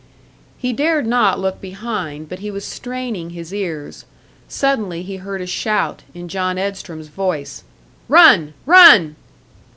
[0.57, 4.05] He dared not look behind, but he was straining his ears.
[4.47, 7.63] Suddenly he heard a shout, in John Edstrom's voice.
[8.09, 8.55] "Run!
[8.65, 9.15] Run!"